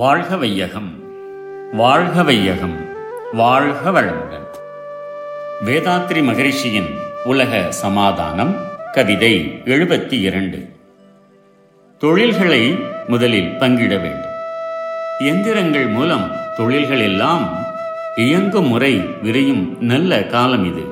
வாழ்க 0.00 0.36
வையகம் 0.36 1.02
வாழ்க 1.72 2.22
வையகம் 2.22 2.76
வாழ்க 3.32 3.90
வளமுடன். 3.90 4.46
வேதாத்ரி 5.64 6.22
மகரிஷியின் 6.22 6.94
உலக 7.24 7.72
சமாதானம் 7.72 8.56
கவிதை 8.92 9.60
எழுபத்தி 9.64 10.12
இரண்டு 10.12 10.68
தொழில்களை 11.98 12.78
முதலில் 13.06 13.48
பங்கிட 13.48 14.00
வேண்டும். 14.00 14.30
எந்திரங்கள் 15.18 15.86
மூலம் 15.86 16.30
தொழில்கள் 16.56 17.00
எல்லாம் 17.00 17.66
இயங்கும் 18.16 18.68
முறை 18.68 18.98
விரையும் 19.22 19.76
நல்ல 19.80 20.24
காலம் 20.24 20.64
இது. 20.64 20.82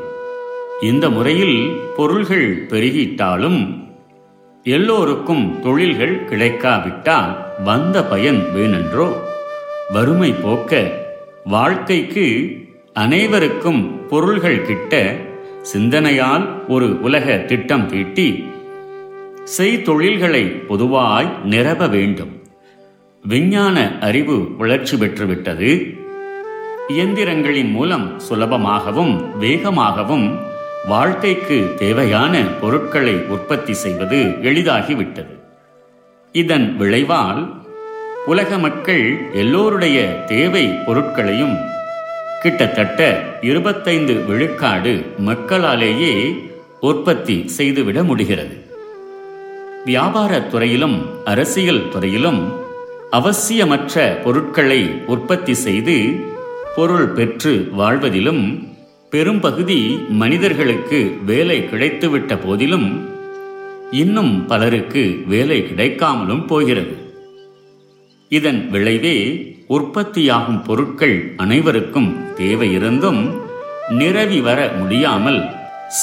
இந்த 0.83 1.11
முறையில் 1.11 1.81
பொருள்கள் 1.97 2.67
பெருகிட்டாலும் 2.67 3.89
எல்லோருக்கும் 4.63 5.61
தொழில்கள் 5.61 6.25
கிடைக்காவிட்டால் 6.25 7.48
வந்த 7.65 8.05
பயன் 8.05 8.53
வேணென்றோ? 8.53 9.29
வறுமை 9.93 10.33
போக்க 10.33 10.91
வாழ்க்கைக்கு 11.45 12.57
அனைவருக்கும் 12.93 14.07
பொருள்கள் 14.07 14.63
கிட்ட 14.63 15.17
சிந்தனையால் 15.73 16.69
ஒரு 16.69 17.01
உலக 17.03 17.39
திட்டம் 17.39 17.87
தீட்டி 17.87 18.47
செய்தொழில்களை 19.59 20.67
பொதுவாய் 20.67 21.33
நிரவ 21.45 21.89
வேண்டும். 21.89 22.43
விஞ்ஞான 23.25 23.99
அறிவு 24.01 24.57
வளர்ச்சி 24.57 24.97
பெற்றுவிட்டது. 24.97 25.99
இயந்திரங்களின் 26.89 27.71
மூலம் 27.71 28.21
சுலபமாகவும் 28.31 29.25
வேகமாகவும் 29.41 30.37
வாழ்க்கைக்கு 30.89 31.75
தேவையான 31.79 32.43
பொருட்களை 32.61 33.15
உற்பத்தி 33.15 33.73
செய்வது 33.73 34.17
எளிதாகிவிட்டது. 34.43 35.38
இதன் 36.39 36.77
விளைவால் 36.77 37.43
உலக 38.27 38.59
மக்கள் 38.59 39.31
எல்லோருடைய 39.33 40.25
தேவை 40.27 40.65
பொருட்களையும் 40.67 41.57
கிட்டத்தட்ட 42.43 43.01
இருபத்தைந்து 43.41 44.15
விழுக்காடு 44.15 44.93
மக்களாலேயே 45.27 46.15
உற்பத்தி 46.81 47.49
செய்துவிட 47.49 48.03
முடிகிறது. 48.03 48.57
வியாபாரத் 49.87 50.51
துறையிலும் 50.51 51.25
அரசியல் 51.25 51.89
துறையிலும் 51.89 52.41
அவசியமற்ற 53.13 54.23
பொருட்களை 54.25 54.81
உற்பத்தி 55.07 55.55
செய்து 55.55 55.97
பொருள் 56.77 57.09
பெற்று 57.09 57.69
வாழ்வதிலும் 57.73 58.69
பெரும்பகுதி 59.11 59.99
மனிதர்களுக்கு 60.09 61.19
வேலை 61.25 61.59
கிடைத்துவிட்ட 61.63 62.39
போதிலும் 62.47 63.17
இன்னும் 63.91 64.47
பலருக்கு 64.47 65.23
வேலை 65.27 65.63
கிடைக்காமலும் 65.63 66.47
போகிறது. 66.47 67.13
இதன் 68.29 68.71
விளைவே 68.71 69.47
உற்பத்தியாகும் 69.67 70.63
பொருட்கள் 70.63 71.35
அனைவருக்கும் 71.37 72.27
தேவையிருந்தும் 72.37 73.37
நிரவி 73.89 74.41
வர 74.41 74.69
முடியாமல் 74.69 75.45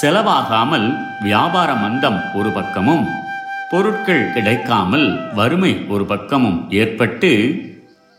செலவாகாமல் 0.02 0.98
வியாபார 1.22 1.74
மந்தம் 1.74 2.22
ஒரு 2.34 2.50
பக்கமும் 2.50 3.08
பொருட்கள் 3.70 4.34
கிடைக்காமல் 4.34 5.34
வறுமை 5.34 5.86
ஒரு 5.88 6.06
பக்கமும் 6.06 6.72
ஏற்பட்டு 6.72 7.60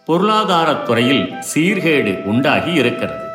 பொருளாதாரத் 0.07 0.83
துறையில் 0.83 1.33
சீர்கேடு 1.55 2.23
உண்டாகி 2.23 2.73
இருக்கிறது. 2.73 3.27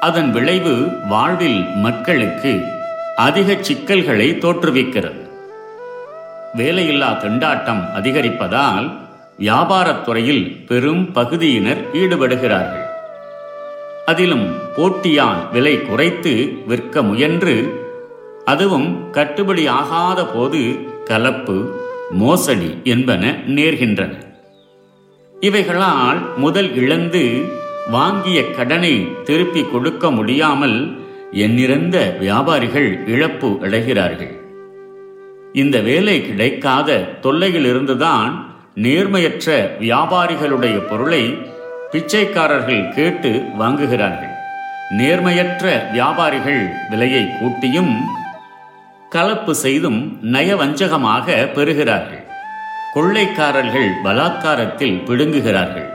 அதன் 0.00 0.30
விளைவு 0.30 0.88
வாழ்வில் 1.08 1.64
மக்களுக்கு 1.74 2.64
அதிக 3.16 3.56
சிக்கல்களை 3.60 4.30
தோற்றுவிக்கிறது. 4.30 5.23
வேலையில்லா 6.56 7.08
திண்டாட்டம் 7.18 7.92
அதிகரிப்பதால் 7.92 8.92
வியாபாரத் 9.38 10.04
துறையில் 10.04 10.64
பெரும் 10.66 11.12
பகுதியினர் 11.12 11.92
ஈடுபடுகிறார்கள். 11.92 12.84
அதிலும் 14.06 14.52
போட்டியால் 14.76 15.50
விலை 15.52 15.82
குறைத்து 15.82 16.62
விற்க 16.66 17.02
முயன்று 17.02 17.82
அதுவும் 18.44 19.12
கட்டுப்படி 19.12 19.68
ஆகாத 19.68 20.26
போது 20.26 20.78
கலப்பு 21.04 21.82
மோசடி 22.10 22.80
என்பன 22.84 23.24
நேர்கின்றன. 23.46 24.12
இவைகளால் 25.40 26.36
முதல் 26.36 26.74
இழந்து 26.74 27.44
வாங்கிய 27.90 28.50
கடனை 28.50 29.22
திருப்பி 29.24 29.62
கொடுக்க 29.62 30.10
முடியாமல் 30.10 31.02
எண்ணிறந்த 31.32 32.16
வியாபாரிகள் 32.20 33.08
இழப்பு 33.08 33.58
அடைகிறார்கள். 33.62 34.42
இந்த 35.60 35.80
வேலை 35.80 36.26
கிடைக்காத 36.26 36.92
தொல்லையிலிருந்துதான் 37.22 38.32
நேர்மையற்ற 38.76 39.70
வியாபாரிகளுடைய 39.80 40.78
பொருளை 40.78 41.20
பிச்சைக்காரர்கள் 41.90 42.88
கேட்டு 42.88 43.30
வாங்குகிறார்கள். 43.58 44.32
நேர்மையற்ற 44.98 45.92
வியாபாரிகள் 45.92 46.62
விலையை 46.90 47.22
கூட்டியும் 47.22 47.94
கலப்பு 49.10 49.54
செய்தும் 49.54 50.18
நயவஞ்சகமாக 50.22 51.52
பெறுகிறார்கள். 51.52 52.24
கொள்ளைக்காரர்கள் 52.94 53.88
பலாத்காரத்தில் 54.04 54.98
பிடுங்குகிறார்கள். 55.06 55.88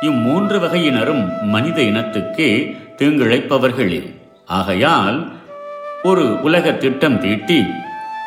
இம்மூன்று 0.00 0.58
வகையினரும் 0.64 1.42
மனித 1.42 1.82
இனத்துக்கே 1.82 2.50
தீங்கிழைப்பவர்களே. 2.98 4.02
ஆகையால் 4.46 5.32
ஒரு 6.02 6.42
உலக 6.42 6.72
திட்டம் 6.72 7.20
தீட்டி 7.20 7.64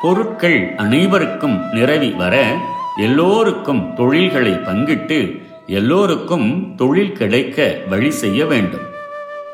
பொருட்கள் 0.02 0.74
அனைவருக்கும் 0.78 1.62
நிறவி 1.74 2.10
வர 2.10 2.58
எல்லோருக்கும் 2.98 3.94
தொழில்களை 3.96 4.52
பங்கிட்டு 4.52 5.42
எல்லோருக்கும் 5.68 6.74
தொழில் 6.76 7.12
கிடைக்க 7.12 7.78
வழி 7.90 8.12
செய்ய 8.12 8.46
வேண்டும். 8.46 8.86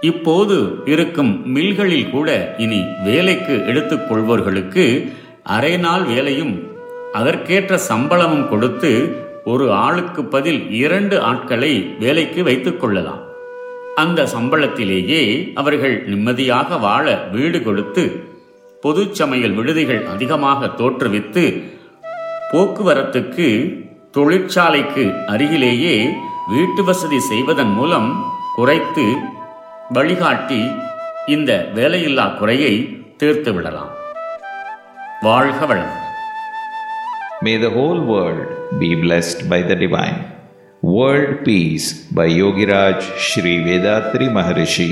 இப்போது 0.02 0.78
இருக்கும் 0.86 1.56
மில்களில் 1.56 2.10
கூட 2.10 2.56
இனி 2.58 2.86
வேலைக்கு 3.04 3.54
எடுத்துக்கொள்வோர்களுக்கு 3.68 5.14
அரை 5.44 5.78
நாள் 5.78 6.04
வேலையும் 6.04 6.68
அதற்கேற்ற 7.14 7.78
சம்பளமும் 7.78 8.50
கொடுத்து 8.50 8.92
ஒரு 9.46 9.72
ஆளுக்கு 9.72 10.24
பதில் 10.24 10.72
இரண்டு 10.72 11.22
ஆட்களை 11.22 11.96
வேலைக்கு 12.00 12.44
வைத்துக் 12.44 12.80
கொள்ளலாம். 12.80 13.24
அந்த 13.96 14.28
சம்பளத்திலேயே 14.36 15.52
அவர்கள் 15.54 16.04
நிம்மதியாக 16.06 16.78
வாழ 16.78 17.16
வீடு 17.32 17.64
கொடுத்து 17.64 18.32
பொது 18.84 19.04
சமையல் 19.20 19.56
விடுதிகள் 19.58 20.04
அதிகமாக 20.14 20.70
தோற்றுவித்து 20.80 21.44
போக்குவரத்துக்கு 22.52 23.48
தொழிற்சாலைக்கு 24.12 25.04
அருகிலேயே 25.28 25.96
வீட்டு 26.50 26.82
வசதி 26.84 27.20
செய்வதன் 27.30 27.74
மூலம் 27.74 28.10
குறைத்து 28.56 29.06
வழிகாட்டி 29.96 30.62
இந்த 31.28 31.52
வேலையில்லா 31.76 32.28
குறையை 32.40 32.74
தீர்த்து 33.18 33.54
விடலாம் 33.58 33.92
வாழ்க 35.24 35.66
வளம் 35.66 35.94
May 37.42 37.56
the 37.58 37.70
whole 37.70 38.02
world 38.06 38.44
be 38.80 38.90
blessed 38.96 39.50
by 39.50 39.60
the 39.62 39.76
divine. 39.76 40.20
World 40.94 41.44
Peace 41.44 41.88
by 42.10 42.28
Yogiraj 42.34 43.00
Sri 43.20 43.54
Vedatri 43.66 44.28
Maharishi. 44.30 44.88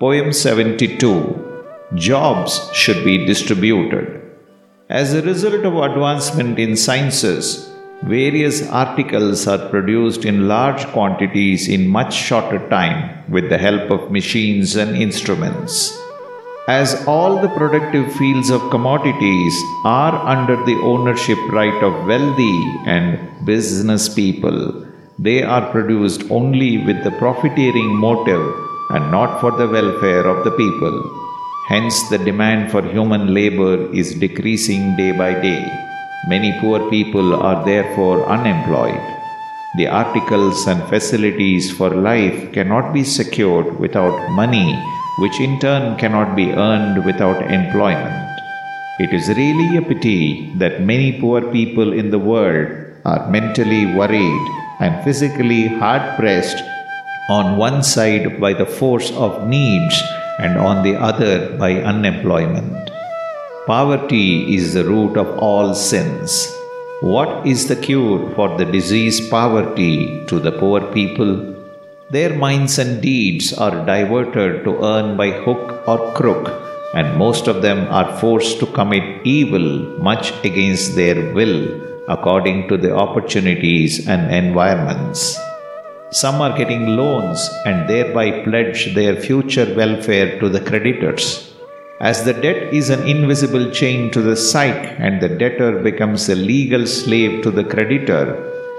Poem 0.00 0.28
72 0.32 1.10
Jobs 1.94 2.70
should 2.74 3.02
be 3.02 3.24
distributed. 3.24 4.20
As 4.90 5.14
a 5.14 5.22
result 5.22 5.64
of 5.64 5.74
advancement 5.74 6.58
in 6.58 6.76
sciences, 6.76 7.72
various 8.02 8.68
articles 8.68 9.46
are 9.48 9.70
produced 9.70 10.26
in 10.26 10.48
large 10.48 10.84
quantities 10.88 11.66
in 11.66 11.88
much 11.88 12.12
shorter 12.12 12.68
time 12.68 13.24
with 13.30 13.48
the 13.48 13.56
help 13.56 13.90
of 13.90 14.10
machines 14.10 14.76
and 14.76 14.98
instruments. 14.98 15.98
As 16.68 17.06
all 17.06 17.40
the 17.40 17.48
productive 17.48 18.12
fields 18.16 18.50
of 18.50 18.70
commodities 18.70 19.54
are 19.86 20.14
under 20.26 20.56
the 20.66 20.78
ownership 20.82 21.38
right 21.48 21.82
of 21.82 22.06
wealthy 22.06 22.56
and 22.84 23.46
business 23.46 24.10
people, 24.10 24.86
they 25.18 25.42
are 25.42 25.72
produced 25.72 26.30
only 26.30 26.84
with 26.84 27.02
the 27.02 27.12
profiteering 27.12 27.96
motive 27.96 28.44
and 28.90 29.10
not 29.10 29.40
for 29.40 29.52
the 29.52 29.66
welfare 29.66 30.26
of 30.26 30.44
the 30.44 30.50
people. 30.50 31.27
Hence, 31.68 32.08
the 32.08 32.16
demand 32.16 32.70
for 32.70 32.80
human 32.80 33.34
labor 33.34 33.92
is 33.92 34.14
decreasing 34.14 34.96
day 34.96 35.12
by 35.12 35.34
day. 35.34 35.70
Many 36.26 36.58
poor 36.60 36.88
people 36.88 37.34
are 37.34 37.62
therefore 37.62 38.26
unemployed. 38.26 38.98
The 39.76 39.86
articles 39.86 40.66
and 40.66 40.82
facilities 40.88 41.70
for 41.70 41.90
life 41.90 42.52
cannot 42.54 42.94
be 42.94 43.04
secured 43.04 43.78
without 43.78 44.30
money, 44.30 44.82
which 45.18 45.38
in 45.40 45.60
turn 45.60 45.98
cannot 45.98 46.34
be 46.34 46.52
earned 46.52 47.04
without 47.04 47.42
employment. 47.52 48.40
It 48.98 49.12
is 49.12 49.28
really 49.36 49.76
a 49.76 49.82
pity 49.82 50.54
that 50.56 50.80
many 50.80 51.20
poor 51.20 51.42
people 51.52 51.92
in 51.92 52.10
the 52.10 52.18
world 52.18 52.68
are 53.04 53.30
mentally 53.30 53.84
worried 53.94 54.46
and 54.80 55.04
physically 55.04 55.66
hard 55.66 56.16
pressed 56.16 56.64
on 57.28 57.58
one 57.58 57.82
side 57.82 58.40
by 58.40 58.54
the 58.54 58.64
force 58.64 59.10
of 59.12 59.46
needs 59.46 60.02
and 60.38 60.56
on 60.56 60.82
the 60.82 60.94
other 60.96 61.56
by 61.56 61.72
unemployment. 61.92 62.90
Poverty 63.66 64.54
is 64.56 64.74
the 64.74 64.84
root 64.84 65.16
of 65.16 65.38
all 65.38 65.74
sins. 65.74 66.30
What 67.00 67.46
is 67.46 67.68
the 67.68 67.76
cure 67.76 68.30
for 68.34 68.56
the 68.56 68.64
disease 68.64 69.18
poverty 69.28 70.24
to 70.26 70.38
the 70.38 70.52
poor 70.52 70.80
people? 70.92 71.32
Their 72.10 72.34
minds 72.34 72.78
and 72.78 73.02
deeds 73.02 73.52
are 73.52 73.84
diverted 73.84 74.64
to 74.64 74.82
earn 74.82 75.16
by 75.16 75.30
hook 75.30 75.86
or 75.86 76.12
crook, 76.14 76.46
and 76.94 77.18
most 77.18 77.46
of 77.46 77.60
them 77.60 77.86
are 77.88 78.16
forced 78.18 78.58
to 78.60 78.66
commit 78.78 79.26
evil 79.26 79.68
much 80.10 80.32
against 80.44 80.96
their 80.96 81.34
will 81.34 81.88
according 82.08 82.66
to 82.68 82.78
the 82.78 82.94
opportunities 82.94 84.08
and 84.08 84.32
environments. 84.32 85.38
Some 86.10 86.40
are 86.40 86.56
getting 86.56 86.96
loans 86.96 87.50
and 87.66 87.86
thereby 87.86 88.42
pledge 88.44 88.94
their 88.94 89.14
future 89.14 89.74
welfare 89.74 90.40
to 90.40 90.48
the 90.48 90.60
creditors. 90.60 91.52
As 92.00 92.24
the 92.24 92.32
debt 92.32 92.72
is 92.72 92.88
an 92.88 93.06
invisible 93.06 93.70
chain 93.70 94.10
to 94.12 94.22
the 94.22 94.36
psyche, 94.36 94.88
and 95.04 95.20
the 95.20 95.28
debtor 95.28 95.82
becomes 95.82 96.28
a 96.30 96.34
legal 96.34 96.86
slave 96.86 97.42
to 97.42 97.50
the 97.50 97.64
creditor, 97.64 98.24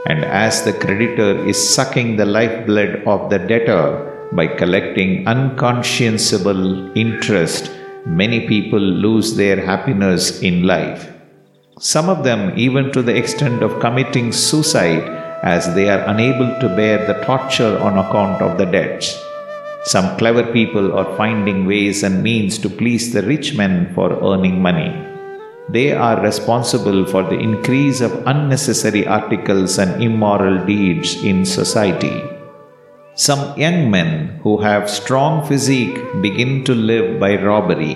and 0.07 0.25
as 0.25 0.63
the 0.63 0.73
creditor 0.73 1.45
is 1.45 1.69
sucking 1.75 2.15
the 2.15 2.25
lifeblood 2.25 3.03
of 3.05 3.29
the 3.29 3.37
debtor 3.37 4.29
by 4.31 4.47
collecting 4.47 5.27
unconscionable 5.27 6.97
interest, 6.97 7.69
many 8.07 8.47
people 8.47 8.79
lose 8.79 9.35
their 9.35 9.63
happiness 9.63 10.41
in 10.41 10.63
life. 10.63 11.11
Some 11.77 12.09
of 12.09 12.23
them, 12.23 12.57
even 12.57 12.91
to 12.93 13.03
the 13.03 13.15
extent 13.15 13.61
of 13.61 13.79
committing 13.79 14.31
suicide, 14.31 15.18
as 15.43 15.73
they 15.75 15.89
are 15.89 16.03
unable 16.07 16.59
to 16.59 16.75
bear 16.75 17.05
the 17.07 17.23
torture 17.25 17.77
on 17.79 17.97
account 17.97 18.41
of 18.41 18.57
the 18.57 18.65
debts. 18.65 19.17
Some 19.83 20.17
clever 20.17 20.43
people 20.51 20.97
are 20.97 21.15
finding 21.15 21.65
ways 21.65 22.03
and 22.03 22.21
means 22.21 22.57
to 22.59 22.69
please 22.69 23.13
the 23.13 23.21
rich 23.23 23.55
men 23.55 23.93
for 23.93 24.11
earning 24.21 24.61
money. 24.61 24.91
They 25.69 25.93
are 25.93 26.21
responsible 26.21 27.05
for 27.05 27.23
the 27.23 27.39
increase 27.39 28.01
of 28.01 28.23
unnecessary 28.25 29.07
articles 29.07 29.77
and 29.77 30.03
immoral 30.03 30.65
deeds 30.65 31.23
in 31.23 31.45
society. 31.45 32.23
Some 33.15 33.57
young 33.57 33.89
men 33.89 34.39
who 34.43 34.57
have 34.57 34.89
strong 34.89 35.45
physique 35.47 35.97
begin 36.21 36.63
to 36.65 36.73
live 36.73 37.19
by 37.19 37.41
robbery. 37.41 37.95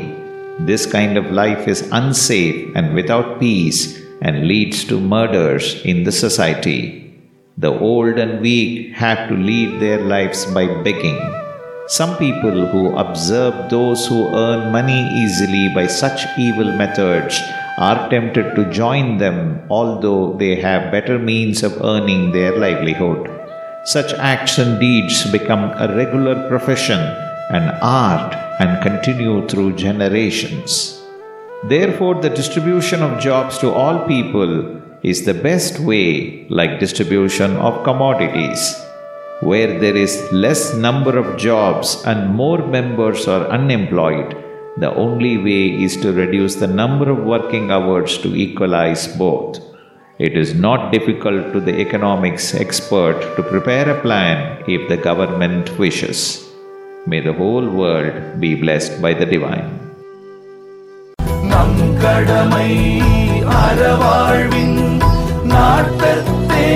This 0.60 0.86
kind 0.86 1.18
of 1.18 1.32
life 1.32 1.68
is 1.68 1.90
unsafe 1.92 2.72
and 2.76 2.94
without 2.94 3.40
peace 3.40 4.00
and 4.22 4.48
leads 4.48 4.84
to 4.86 5.00
murders 5.00 5.82
in 5.84 6.04
the 6.04 6.12
society. 6.12 7.03
The 7.56 7.70
old 7.70 8.18
and 8.18 8.42
weak 8.42 8.94
have 8.94 9.30
to 9.30 9.36
lead 9.36 9.80
their 9.80 10.00
lives 10.00 10.44
by 10.48 10.66
begging. 10.82 11.20
Some 11.86 12.18
people 12.18 12.66
who 12.66 12.96
observe 12.98 13.70
those 13.70 14.08
who 14.08 14.34
earn 14.34 14.72
money 14.72 15.08
easily 15.22 15.70
by 15.76 15.86
such 15.86 16.26
evil 16.36 16.72
methods 16.76 17.40
are 17.78 18.10
tempted 18.10 18.56
to 18.56 18.72
join 18.72 19.18
them, 19.20 19.62
although 19.70 20.34
they 20.34 20.56
have 20.56 20.92
better 20.92 21.20
means 21.20 21.62
of 21.62 21.80
earning 21.84 22.32
their 22.32 22.58
livelihood. 22.58 23.30
Such 23.86 24.14
acts 24.14 24.58
and 24.58 24.80
deeds 24.80 25.30
become 25.32 25.74
a 25.74 25.96
regular 25.96 26.50
profession, 26.50 27.00
an 27.52 27.70
art, 27.84 28.34
and 28.62 28.82
continue 28.82 29.48
through 29.48 29.76
generations. 29.76 31.00
Therefore, 31.66 32.16
the 32.16 32.32
distribution 32.32 33.04
of 33.04 33.22
jobs 33.22 33.60
to 33.60 33.72
all 33.72 34.08
people 34.08 34.82
is 35.03 35.25
the 35.25 35.35
best 35.35 35.79
way, 35.79 36.47
like 36.49 36.81
distribution 36.81 37.57
of 37.57 37.85
commodities. 37.85 38.75
Where 39.41 39.79
there 39.79 39.97
is 39.97 40.27
less 40.33 40.75
number 40.75 41.17
of 41.17 41.37
jobs 41.37 42.03
and 42.05 42.35
more 42.35 42.67
members 42.67 43.29
are 43.29 43.47
unemployed, 43.49 44.37
the 44.79 44.95
only 44.95 45.39
way 45.39 45.83
is 45.83 45.97
to 45.99 46.13
reduce 46.13 46.57
the 46.57 46.67
number 46.67 47.11
of 47.11 47.25
working 47.25 47.71
hours 47.71 48.19
to 48.19 48.35
equalize 48.35 49.07
both. 49.17 49.61
It 50.19 50.37
is 50.37 50.55
not 50.55 50.91
difficult 50.93 51.53
to 51.53 51.61
the 51.61 51.79
economics 51.81 52.55
expert 52.55 53.21
to 53.37 53.43
prepare 53.43 53.89
a 53.89 54.01
plan 54.01 54.65
if 54.67 54.89
the 54.89 54.97
government 54.97 55.79
wishes. 55.79 56.45
May 57.07 57.21
the 57.21 57.33
whole 57.33 57.69
world 57.69 58.41
be 58.41 58.55
blessed 58.55 59.01
by 59.01 59.15
the 59.15 59.27
divine. 59.35 59.69
நம் 61.53 61.79
கடமை 62.03 62.71
அறவாழ்வின் 63.63 64.72
நாட்டத்தே 65.54 66.68